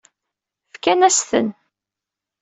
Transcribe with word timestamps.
Fkan-as-ten. 0.73 1.47